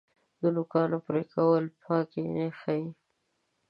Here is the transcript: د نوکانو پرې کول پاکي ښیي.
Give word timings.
د 0.41 0.43
نوکانو 0.55 0.97
پرې 1.07 1.23
کول 1.33 1.63
پاکي 1.83 2.23
ښیي. 2.59 2.85